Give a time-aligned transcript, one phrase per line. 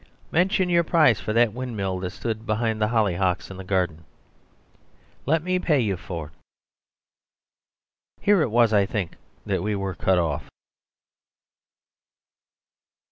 [0.31, 4.03] Mention your price for that windmill that stood behind the hollyhocks in the garden.
[5.27, 6.31] Let me pay you for..."
[8.19, 10.49] Here it was, I think, that we were cut off.